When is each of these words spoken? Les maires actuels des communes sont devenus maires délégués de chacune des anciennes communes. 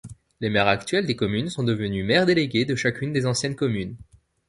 Les 0.39 0.49
maires 0.49 0.67
actuels 0.67 1.05
des 1.05 1.15
communes 1.15 1.49
sont 1.51 1.61
devenus 1.63 2.03
maires 2.03 2.25
délégués 2.25 2.65
de 2.65 2.73
chacune 2.73 3.13
des 3.13 3.27
anciennes 3.27 3.55
communes. 3.55 3.97